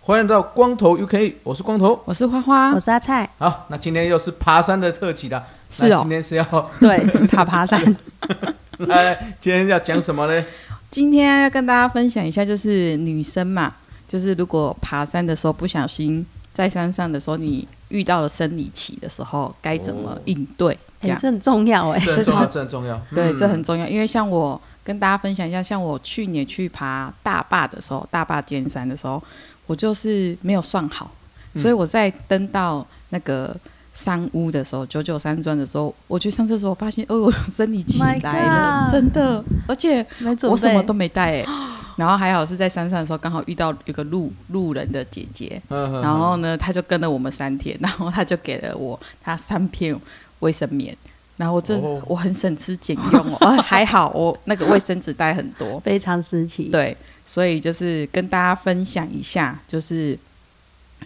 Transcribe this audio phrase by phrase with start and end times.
[0.00, 3.28] 欢迎来到光头 UK，我是光头，我是花花，我是阿菜。
[3.38, 5.44] 好，那今天又是爬山的特辑了。
[5.68, 7.96] 是哦，今天是要对是爬爬山。
[8.78, 10.44] 来， 今天要讲什么呢？
[10.90, 13.74] 今天要跟大家分享一下，就是女生嘛，
[14.08, 20.72] 就是如果爬山的时候不小心在山上的时候，你遇到了生理期的时候，该怎么应对？
[20.74, 23.02] 哦、这，这很重要哎，这很重要，这很重要。
[23.14, 29.22] 对，这很重要，因为像我跟大家分享一下，像我去年去爬大坝的时候，大坝尖山的时候。
[29.68, 31.10] 我就是没有算好，
[31.54, 33.54] 所以我在登到那个
[33.98, 40.06] 山屋的时候，九九山庄的时候，我去上厕所，发现哦，我生理期来了，真的，而且
[40.42, 41.46] 我什么都没带哎，
[41.96, 50.00] 然后还好是在山上的时候，刚好遇到一个路路人的姐姐，然后呢，她就跟了我们三天，然后她就给了我她三片
[50.38, 50.96] 卫生棉，
[51.36, 51.76] 然后我这
[52.06, 56.96] 我很省吃俭用哦， 还好我那个卫生纸带很多， 非常时期，对。
[57.26, 60.18] 所以就是跟大家分享一下，就是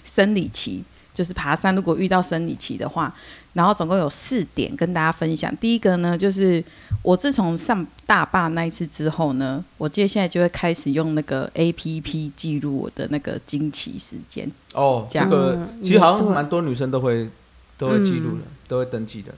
[0.04, 3.12] 生理期，就是爬山如果遇到生理期的话，
[3.52, 5.54] 然后总共有四点跟大家分享。
[5.56, 6.62] 第一个呢，就是
[7.02, 14.50] 我自从上大坝那一次之后呢，我接下来就会开始用那个 APP 记录我的那个经期时间。
[14.72, 17.28] 哦，这个其实好像蛮多女生都会
[17.76, 19.32] 都会记录的，嗯、都会登记的。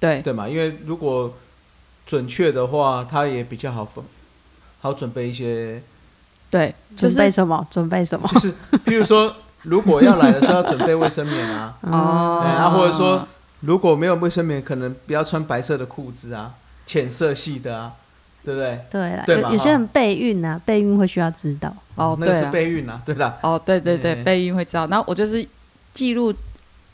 [0.00, 1.32] 对对嘛，因为如果
[2.04, 4.04] 准确的话，它也比较好分，
[4.80, 5.80] 好准备一些。
[6.50, 7.66] 对，准备什么？
[7.70, 8.28] 准备什么？
[8.34, 8.52] 就是，
[8.84, 13.26] 譬如说，如果要来的时候要准备卫生棉啊， 哦，然后或者说
[13.60, 16.52] 如果没有卫生棉，可能不要穿白色的裤子啊，
[16.84, 17.92] 浅色系的啊，
[18.44, 18.80] 对不对？
[18.90, 21.72] 对啦，有有些人备孕啊，备孕会需要知道。
[21.94, 24.86] 哦，那个是备孕啊，对啦，哦，对对对，备孕会知道。
[24.88, 25.46] 然后我就是
[25.94, 26.34] 记录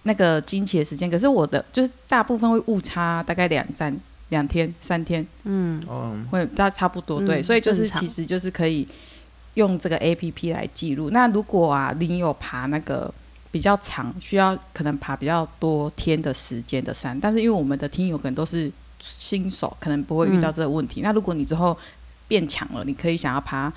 [0.02, 3.96] 那个经期的时间，可是我的就是大部分会误差大概两三
[4.28, 5.82] 两天三天，嗯，
[6.30, 8.86] 会大差不多，对，所以就是其实就是可以。
[9.58, 11.10] 用这个 A P P 来记录。
[11.10, 13.12] 那如果啊，你有爬那个
[13.50, 18.70] 比较长，需要可能爬比较多天的时间的山，但是因为我们的听友可能都是
[19.00, 21.00] 新手，可能不会遇到这个问题。
[21.00, 21.76] 嗯、那如果你之后
[22.28, 23.72] 变强了，你可以想要爬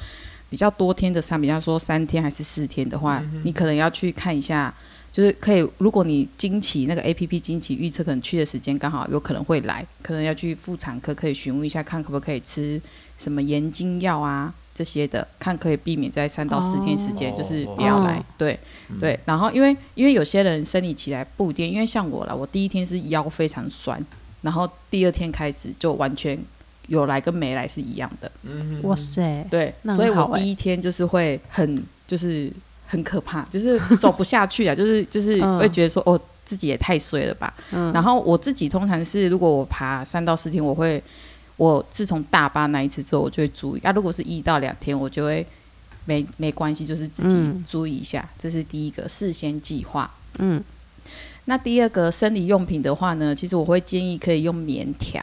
[0.50, 4.74] 比较多天的山，比方说三天还是四天的话，嗯、你可能要去看一下，
[5.12, 5.68] 就是可以。
[5.80, 12.80] 如果你经期那个 A P P 经期预测可能去的时间刚好有可能会来，可能要去妇产科可以询问一下，看可不可以吃
[13.18, 14.53] 什么延经药啊。
[14.81, 18.59] 这些的看可以避免在三到四天时间，就是不要来，对
[19.00, 19.19] 对。
[19.25, 24.03] 然后因为因为有些人生理起来不一定，因为像我了，我第一天是腰非常酸，
[24.42, 26.36] 然后第二天开始就完全
[26.88, 28.31] 有来跟没来是一样的。
[28.81, 32.52] 哇塞，对，所以我第一天就是会很就是
[32.88, 37.53] 很可怕，就是走不下去啊， 就是就是会觉得说哦自己也太衰了吧。
[37.94, 41.00] 然后我自己通常是如果我爬三到四天，我会。
[41.62, 43.92] 我自从大巴那一次之后，我就会注意啊。
[43.92, 45.46] 如果是一到两天，我就会
[46.06, 48.20] 没没关系，就是自己注意一下。
[48.20, 50.10] 嗯、这是第一个，事先计划。
[50.40, 50.64] 嗯。
[51.46, 55.22] 那第二个生理用品的话呢，其实我会建议可以用棉条，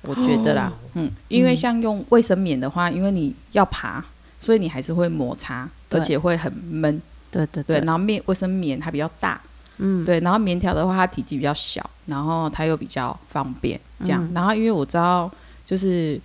[0.00, 4.02] 我觉得啦，哦、嗯，因为像用卫生棉的话，因为你要爬，
[4.40, 7.02] 所以你还是会摩擦，而且会很闷。
[7.30, 7.78] 对对对。
[7.80, 9.38] 然后面卫生棉它比较大，
[9.76, 10.18] 嗯，对。
[10.20, 14.24] 然后棉条的话，它体积比较小，然后它又比较方便，这样。
[14.24, 15.30] 嗯、然后因为我知道。
[15.70, 16.20] 就是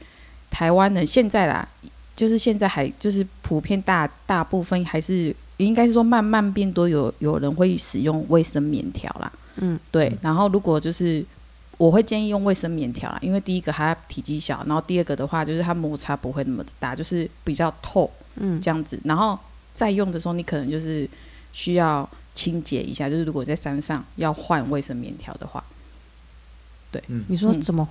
[0.50, 1.68] 台湾的现在啦，
[2.16, 10.18] 就是现在还就是普遍大大部分还是应该是说慢慢变多有有人会使用卫生棉条啦，嗯，对。
[10.20, 11.24] 然后如果就是
[11.78, 19.00] 我会建议用卫生棉条啦，因为第一个它体积小，然后第二个的话就是它摩擦不会那么的大，就是比较透，嗯，这样子。
[19.04, 19.38] 然后
[19.76, 21.08] 再用的时候，你可能就是
[21.54, 25.64] 需要清洁一下，就是如果在山上要换卫生棉条的话，
[26.92, 27.88] 对，嗯，你说怎么？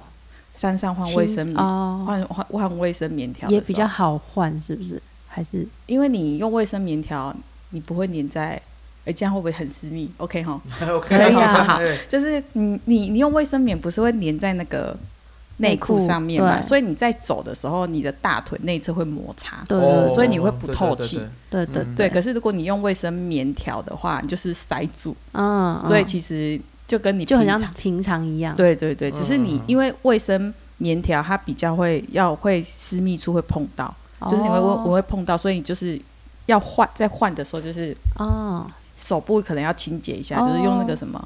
[0.55, 5.03] 山上换卫生棉，换换换卫生棉条也比较好换，是不是？
[5.27, 5.67] 还是？
[5.87, 7.35] 因为你用卫生棉条，
[7.71, 8.61] 你不会粘在，
[9.05, 14.97] 哎，这样会不会很私密？OK 哈， OK，可以啊，好，就是你你你用卫生棉不是会粘在那个
[15.57, 16.63] 内裤上面嘛？
[16.63, 21.21] 所以你在走的时候，你的大腿内侧会摩擦，对，所以你会不透气，
[21.51, 22.09] 对对对。
[22.09, 26.61] 可是如果你用卫生棉条的话，你就是塞住，嗯，所以其实。
[26.87, 33.95] 就跟你就很像平常一样，对对对，只是你因为卫生棉条它比较会要会私密处会碰到，
[34.29, 36.01] 就是你会我会碰到，所以你就是
[36.47, 38.67] 要换在换的时候就是哦，
[38.97, 41.19] 手部可能要清洁一下，就是用那个什么，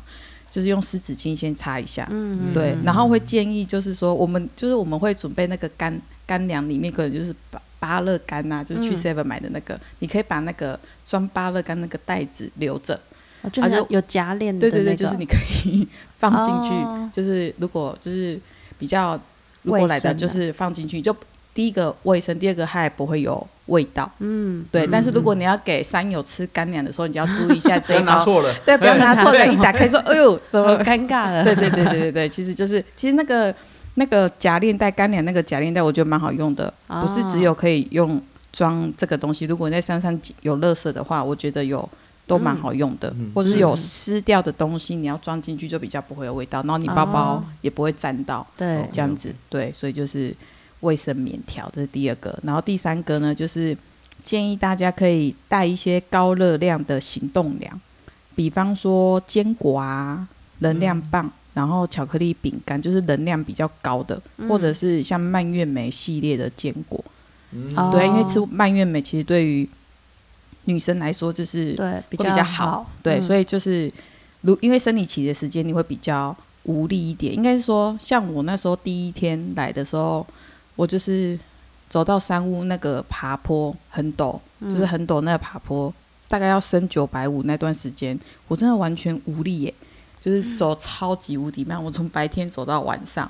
[0.51, 12.99] 就就是用湿纸巾先擦一下，嗯，对，然后会建议就是说，我们就是我们会准备那个干干粮，里面可能就是芭芭乐干呐，就是去 seven 买的那个，你可以把那个装芭乐干那个袋子留着，
[13.61, 15.87] 啊，就有夹链的，对对对，就是你可以
[16.19, 16.75] 放进去，
[17.13, 18.39] 就是如果就是
[18.79, 19.19] 比较
[19.63, 21.15] 如果来的就是放进去就。
[21.55, 24.09] 第一个卫生，第二个它也不会有味道。
[24.21, 24.87] 嗯，对。
[24.87, 28.05] 嗯、但是如果你要给山友吃干粮的时候，你就要注意一下这一包。
[28.15, 28.55] 拿错了。
[28.65, 33.53] 对，不要拿错了，一打开说：“哎呦，怎么尴尬了？”对对对对对对，其实就是其实那个
[33.95, 38.23] 那个夹链袋干粮那个夹链袋，我觉得蛮好用的，哦、不是只有可以用
[38.53, 39.45] 装这个东西。
[39.45, 41.89] 如果你在山上有垃圾的话，我觉得有
[42.29, 48.47] 都蛮好用的，嗯、或者是有湿掉的东西，你要装进去就比较不会有味道，然后你包包也不会沾到。
[48.57, 50.33] 对、哦，这样子对，所以就是。
[50.81, 53.77] 卫生棉条，这是第二个，然后第三个呢，就是
[54.23, 57.81] 建议大家可以带一些高热量的行动粮，
[58.37, 60.29] 比方说坚果啊、
[60.61, 67.05] 能量棒，嗯、然后巧克力饼干，就是能量比较高的，嗯、或者是像蔓越莓系列的坚果。
[67.51, 69.69] 嗯、对，因为吃蔓越莓其实对于
[70.69, 73.93] 女生来说就是对比较好，对，所以就是
[74.43, 80.25] 如因为生理期的时间你会比较无力一点，应该是说像我那时候第一天来的时候。
[80.79, 81.37] 我就是
[81.89, 85.93] 走到山屋那个爬坡很陡，嗯、就是很陡那个爬坡，
[86.29, 88.17] 大概要升九百五那段时间，
[88.47, 89.75] 我真的完全无力耶，
[90.21, 93.29] 就是走超级无敌慢，我从白天走到晚上，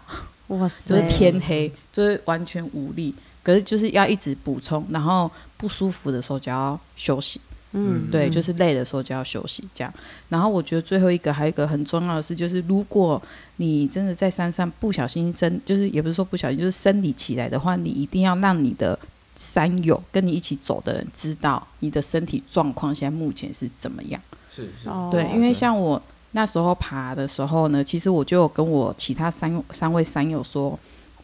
[0.48, 7.40] 哇塞，就是天黑，就是完全无力，可是就是要一直补充，然后不舒服的时候就要休息。
[7.72, 9.92] 嗯，对，就是累的时候就要休息，这样。
[10.30, 13.20] 然后我觉得最后一个还有一个很重要的事，就是如果
[13.56, 18.98] 你真的在山上不小心生，就是也不是说不小心，就是生理起来的话，你一定要让你的
[19.36, 24.18] 山友跟你一起走的人知道你的身体状况现在目前是怎么样。
[24.48, 26.00] 是是，对，因为像我
[26.30, 30.78] 那时候爬的时候呢，其实我就有跟我其他三三位山友说，我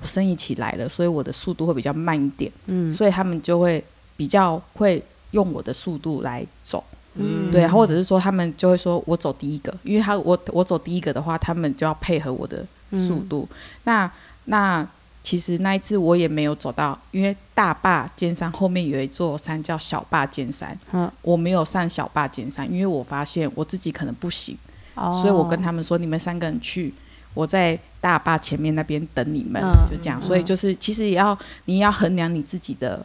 [0.07, 2.51] 生意起来了，所以我的速度会比较慢一点。
[2.67, 3.85] 嗯，所以他们就会
[4.17, 5.03] 比较会。
[5.35, 6.85] 用我的速度来走，
[7.15, 13.45] 嗯，对，或者是说他们就会说我走第一个，因为他我我走第一个的话，他们就要配合我的速度。
[13.51, 14.13] 嗯、那
[14.45, 14.89] 那
[15.25, 24.57] 其实那一次我也没有走到，因为大坝尖山后面有一座山叫小坝尖山，嗯，我没有上小坝尖山，因为我发现我自己可能不行，
[24.95, 26.95] 哦、所以我跟他们说，你们三个人去，
[27.35, 30.23] 我在大坝前面那边等你们，嗯、就这样。
[30.23, 33.05] 所以就是其实也要你要衡量你自己的。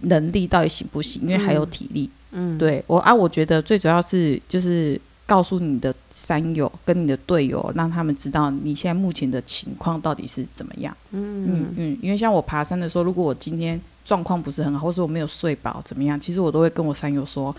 [0.00, 1.22] 能力到底行不行？
[1.22, 2.10] 因为还有体力。
[2.32, 10.96] 嗯，嗯对我啊，我觉得最主要是就是告诉你的山友跟你的队友，让他们知道你现在目前的情况到底是怎么样。
[11.12, 17.54] 嗯嗯嗯，因为像我爬山的时候，如果我今天状况不是很好，或是我没有睡饱怎么样，其实我都会跟我山友说，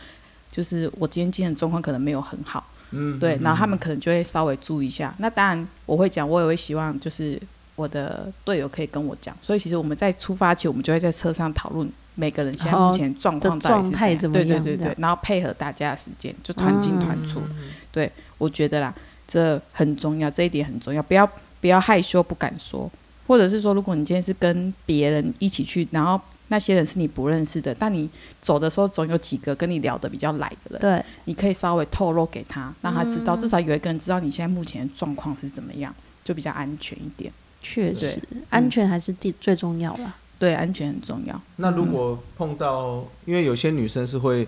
[0.52, 2.62] 就是我今天精神状况可能没有很好。
[2.92, 5.14] 嗯，对，然后他们可能就会稍微注意一下。
[5.20, 7.40] 那当然我会讲，我也会希望就是
[7.76, 9.36] 我的队友可以跟我讲。
[9.42, 11.90] 所以其实我们在出发前，我们就会在车上讨论。
[12.16, 14.46] 每个人现在目前状况状态怎么样？
[14.46, 17.40] 对对对对，然后配合大家的时间，就团进团出。
[17.40, 18.94] 嗯、对，我觉得啦，
[19.26, 21.02] 这很重要，这一点很重要。
[21.02, 21.26] 不要
[21.62, 22.92] 不要害羞，不敢说，
[23.26, 26.20] 或者是说，如果你今天是跟别人一起去，然后
[26.50, 28.10] 那些人是你不认识的，但你
[28.42, 35.94] 走的时候总有几个跟你聊得比较来的人，对，你可以稍微透露给他，让他知道，嗯、至少有一个人知道你现在目前状况是怎么样，
[36.24, 37.32] 就比较安全一点。
[37.62, 40.16] 确实，安全还是第最重要了。
[40.40, 41.42] 对，安全很重要。
[41.58, 44.48] 那如果碰到，嗯、因为有些女生是会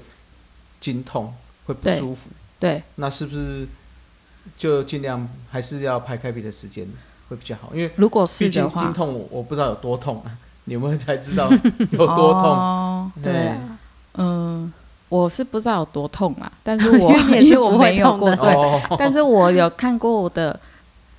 [0.80, 1.34] 经痛，
[1.66, 3.68] 会不舒服，对，对那是不是
[4.58, 6.88] 就尽量还是要排开别的时间
[7.28, 7.72] 会比较好？
[7.76, 11.50] 因为如果是的话，经痛我我不知道有多痛啊，你们才知道
[11.92, 12.44] 有多痛。
[12.44, 13.54] 哦、对，对
[14.16, 14.72] 嗯，
[15.10, 20.60] 我是不知道有多痛啊， 但是我也是我没有过，对，哦、但是我有看过我的。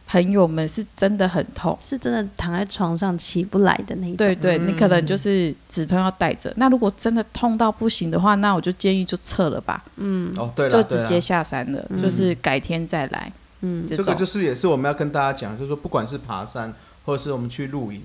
[0.04, 4.16] 朋友们是真的很痛，是真的躺在床上起不来的那种。
[4.16, 6.52] 对对，你可能就是止痛要带着。
[6.58, 9.82] 那如果真的痛到不行的话，那我就建议就撤了吧。
[9.96, 13.32] 嗯，哦对了，就直接下山了，就是改天再来。
[13.62, 16.74] 嗯，这个就是也是我们要跟大家讲，就是说不管是爬山
[17.06, 18.02] 或者是我们去露营，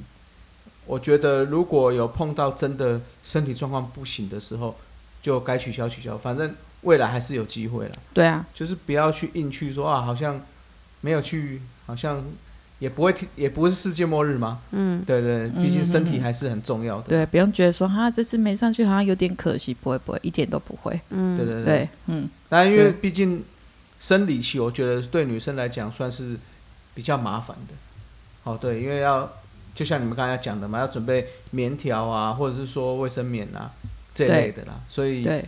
[0.87, 4.75] 我觉得如果有碰到真的身体状况不行的时候，
[5.21, 7.95] 就该取消取消，反正未来还是有机会了。
[8.13, 10.41] 对啊，就是不要去硬去说啊，好像
[11.01, 11.61] 没有去。
[11.87, 12.21] 好像
[12.79, 14.59] 也不会，也不是世界末日嘛。
[14.71, 17.07] 嗯，对对，毕竟身体还是很重要的。
[17.07, 20.99] 对，不用觉得说哈，这次没上去好像有点可惜，不会不会，一点都不会。
[21.11, 22.29] 嗯，对对对，嗯。
[22.49, 23.41] 但因为毕竟
[24.01, 26.37] 生理期，我觉得对女生来讲算是
[26.93, 27.73] 比较麻烦的。
[28.43, 29.31] 哦，对，因为要
[29.77, 33.71] 就像你们刚才讲的嘛，要准备棉条啊，或者是说卫生棉啊
[34.13, 35.45] 这类的啦，所以对。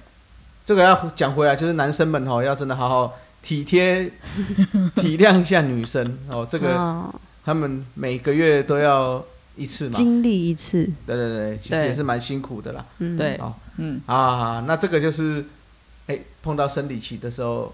[0.64, 3.18] 这个要讲回来，就是男生们哦，要真的好好。
[3.42, 4.04] 体贴
[4.98, 9.24] 体谅一下女生哦，这个、哦、他们每个月都要
[9.56, 12.86] 一次嘛，经历一次，对对对，其实也是蛮辛苦的啦。
[12.98, 14.02] 嗯，对，哦，嗯。
[14.08, 15.46] 啊，那这个就是，
[16.08, 17.74] 哎，碰到生理期的时候，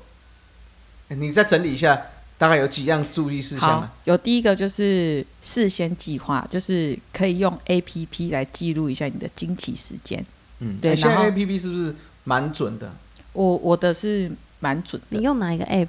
[1.08, 2.00] 你再整理一下，
[2.38, 3.90] 大概有几样注意事项？
[4.04, 10.26] 有第一个就是事先计划，就是可以用 APP 来记录一下你的经期时间。
[10.60, 12.92] 嗯，对，现在 APP 是不是蛮准的？
[13.34, 14.32] 我我的是。
[14.62, 15.18] 蛮准的。
[15.18, 15.88] 你用哪一个 app？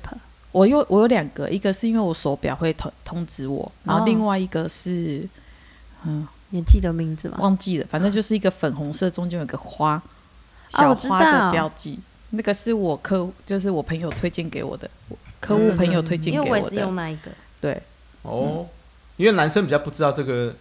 [0.51, 5.27] 我有我有两个，一个是因为我手表会通通知我，然后另外一个是，
[6.03, 7.39] 哦、嗯，你记得名字吗？
[7.41, 10.03] 忘记了，反正就是一个粉红色，中间有个花，
[10.69, 11.95] 小花的标记。
[11.95, 14.91] 哦、那个是我客户，就是我朋友推荐给我的，
[15.47, 16.49] 客户朋友推荐给我的。
[16.49, 17.31] 因为我是用那一个。
[17.61, 17.81] 对。
[18.23, 18.67] 哦，
[19.17, 20.55] 因为男生比较不知道这个，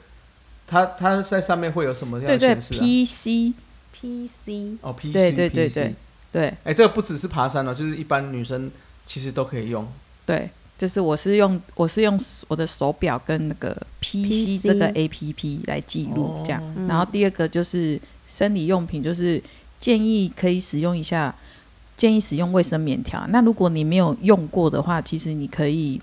[0.68, 3.54] 他他在上面会有什么样的显示、啊、对对，PC
[3.92, 5.96] PC 哦，PC 对对对对。
[6.32, 8.70] 对，哎，这个不只是爬山哦，就是一般女生
[9.06, 9.88] 其实都可以用。
[10.26, 16.62] 对，就是我是用我是用我的手表跟那个 PC 这个 APP 来记录这样。
[16.62, 19.42] 哦、然后第二个就是生理用品，就是
[19.80, 21.34] 建议可以使用一下，
[21.98, 23.26] 建议使用卫生棉条。
[23.30, 26.02] 那如果你没有用过的话，其实你可以，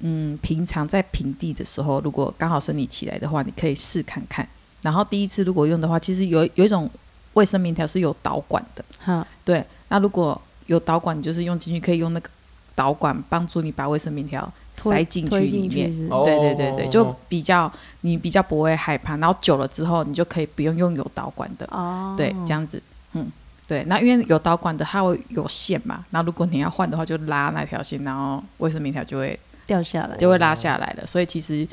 [0.00, 4.48] 嗯，平常在平地的时候，如果刚好生理起来的话，你可以试看看。
[4.82, 6.90] 然后第一次如果用的话，其实有有一种。
[7.36, 9.62] 卫生棉条是有导管的，哈对。
[9.90, 12.30] 那如果有导管，你就是用进去，可以用那个
[12.74, 15.92] 导管帮助你把卫生棉条塞进去里面。
[16.08, 19.18] 对对对对，就比较你比较不会害怕。
[19.18, 21.68] 然后久了之后，你就可以不用用有导管的。
[21.70, 23.30] 哦，对，这样子，嗯，
[23.68, 23.84] 对。
[23.84, 26.04] 那因为有导管的，它会有线嘛。
[26.10, 31.06] 那如果你要换的话，就拉那条线，然后卫生棉条就会掉下来，就会拉下来了。
[31.06, 31.66] 所以其实。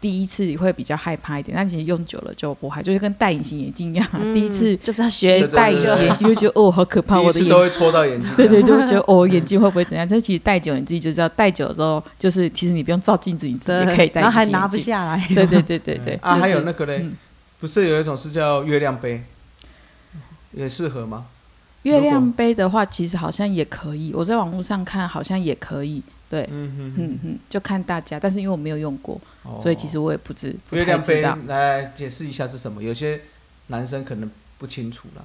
[0.00, 4.06] 第一次会比较害怕一点，但其实用久了就不害，就是跟戴隐形眼镜一样。
[4.12, 8.30] 嗯、第一次就是要学戴隐形眼镜，就觉得哦好可怕，我的眼都会戳到眼睛。
[8.36, 10.06] 对对， 就会觉得哦眼睛会不会怎样？
[10.06, 14.20] 但其实戴久你自己就知道，戴久了之后就是其实你不用照镜子，你自己可以戴。
[14.20, 15.26] 然后还拿不下来。
[15.34, 16.18] 对对对对对。
[16.20, 17.06] 啊，还有那个嘞，
[17.58, 19.22] 不是有一种是叫月亮杯，
[20.52, 21.24] 也适合吗？
[21.84, 24.12] 月亮杯的话，其实好像也可以。
[24.14, 26.02] 我在网络上看，好像也可以。
[26.28, 30.56] 对，嗯哼嗯嗯，就看大家，但是因为我没有用过，哦、所以其实我也不知。
[30.70, 32.82] 月亮杯，来解释一下是什么？
[32.82, 33.20] 有些
[33.68, 35.24] 男生可能不清楚了，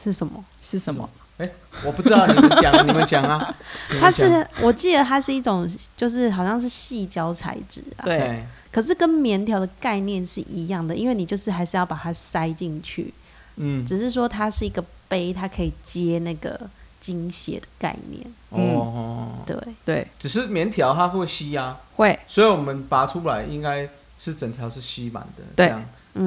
[0.00, 0.42] 是什么？
[0.62, 1.10] 是什么？
[1.38, 1.50] 哎，
[1.84, 3.54] 我不知道，你们讲， 你们讲啊。
[4.00, 8.04] 它是，我记得它是一种，就是好像是细胶材质啊。
[8.04, 8.42] 对。
[8.72, 13.12] 可是跟棉条的概念是一样的，因为你就是还是要把它塞进去。
[13.56, 13.84] 嗯。
[13.84, 16.68] 只是说它是一个杯，它可以接那个。
[16.98, 25.72] 精血的概念，哦，对对，只是棉条它会吸呀，会，所以我们拔出来应该是整条是吸满的，对。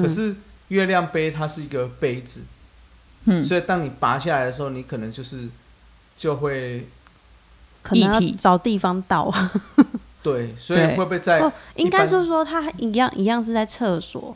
[0.00, 0.34] 可是
[0.68, 2.42] 月亮杯它是一个杯子，
[3.24, 5.48] 嗯，所以当你拔下来的时候，你可能就是
[6.16, 6.86] 就会
[7.82, 9.30] 可能要找地方倒，
[10.22, 11.42] 对，所以会不会在？
[11.74, 14.34] 应该是说它一样一样是在厕所，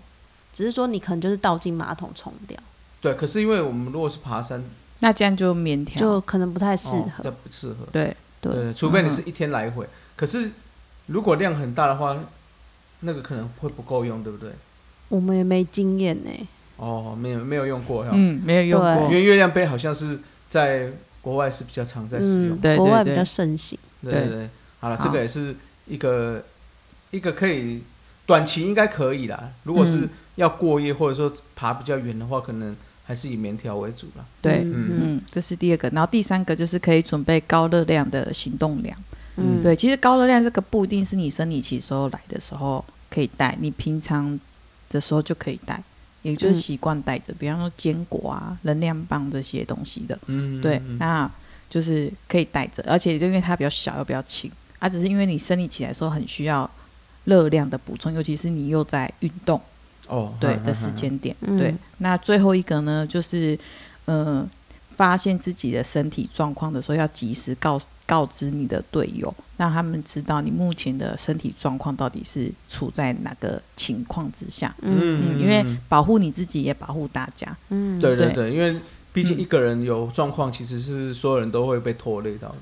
[0.53, 2.59] 只是说你可能就是倒进马桶冲掉。
[3.05, 4.65] 对，可是因为我们如果是爬山。
[5.01, 7.87] 那这样就棉条就可能不太适合，这不适合。
[7.93, 9.87] 对对，除非你是一天来回。
[10.17, 10.51] 可是
[11.07, 12.17] 如果量很大的话，
[13.01, 14.51] 那个可能会不够用，对不对？
[15.09, 16.31] 我们也没经验呢。
[16.79, 19.03] 哦，没有没有用过，嗯，没有用过。
[19.09, 23.79] 因为月亮杯好像是在国外是比较常在使用，对国外比较盛行。
[24.03, 25.55] 对对对，好了，这个也是
[25.87, 26.43] 一个
[27.11, 27.83] 一个可以
[28.25, 29.51] 短期应该可以啦。
[29.65, 32.75] 如果是要过夜或者说爬比较远的话，可能。
[33.05, 34.27] 还是以棉条为主了。
[34.41, 35.89] 对，嗯嗯，这是第二个。
[35.91, 38.97] 然后第三个就是可以准备高热量的行动粮。
[39.37, 44.39] 嗯，对，其实高热量这个不一定是你生理期时候来的时候可以带，你平常
[44.89, 45.83] 的时候就可以带，
[46.23, 47.35] 也就是习惯带着。
[47.39, 50.19] 比方说坚果啊、能量棒这些东西的。
[50.27, 51.31] 嗯，对，那
[51.69, 56.71] 就是可以带着，而且就因为它比较小又比较轻，啊，只是因为你生理期来的时候很需要
[57.25, 59.61] 热量的补充，尤其是你又在运动。
[60.09, 61.69] 哦，对的时间点，对。
[61.69, 63.59] 嗯、那最后一个呢，就是，
[64.05, 64.47] 呃，
[64.91, 74.75] 发现自己的身体状况的时候，要及时告告知你的队友，让他们知道你目前的身体状况到底是处在哪个情况之下。
[74.83, 77.57] 嗯，嗯，因为保护你自己也保护大家。
[77.71, 78.79] 嗯，对对对，因为
[79.13, 82.57] 毕竟一个人有状况，其实是所有人都会被拖累到的。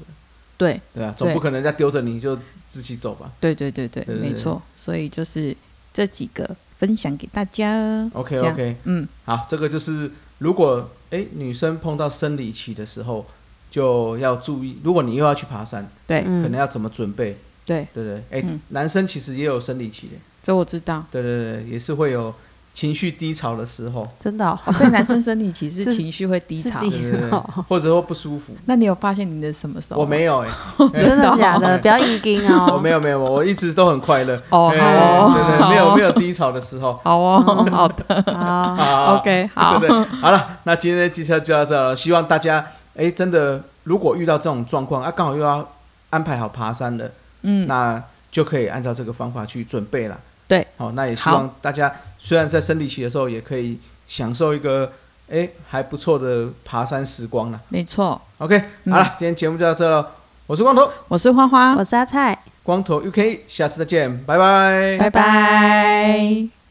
[0.57, 2.39] 对对啊，总不可能再丢着你就
[2.71, 3.33] 自己走吧？
[3.41, 4.63] 对，对对对没错。
[4.77, 5.57] 所以就是
[5.93, 6.57] 这几个。
[6.83, 8.11] 分享给大家。
[8.13, 13.25] OK OK，嗯，好，这个就是如果哎女生碰到生理期的时候，
[13.71, 14.81] 就要注意。
[14.83, 17.39] 如果你又要去爬山，对，可能要怎么准备？
[17.65, 21.07] 对对对，哎，男生其实也有生理期的，这我知道。
[21.13, 22.35] 对对对，也是会有
[22.75, 27.39] 情绪低潮的时候，真的、哦哦， 所以男生生理期是情绪会低潮，低潮
[27.69, 28.55] 或者说不舒服。
[28.65, 30.01] 那你有发现你的什么时候？
[30.01, 30.49] 我没有哎、
[30.79, 31.79] 欸，真的假的？
[31.79, 32.71] 不要硬盯哦。
[32.73, 34.41] 我没有没有，我一直都很快乐。
[34.49, 36.99] 哦，欸、好哦，对对，对，没有没有低潮的时候。
[37.05, 41.95] 好哦，好的，好，好，OK，好，对，对，好了，那今天的介绍就到这了。
[41.95, 42.59] 希望大家
[42.95, 45.69] 哎、欸，真的如果遇到这种状况啊，刚好又要
[46.09, 47.13] 安排好爬山的，
[47.43, 50.19] 嗯，那就可以按照这个方法去准备了。
[50.83, 54.93] 对，好，那也希望大家虽然在生理期的时候，也可以享受一个
[55.31, 57.61] 哎、欸、还不错的爬山时光了。
[57.69, 60.11] 没错，OK，、嗯、好了，今天节目就到这了。
[60.47, 66.62] 我是光头，我是花花，我是阿菜，光头 UK，下次再见，拜拜，拜拜。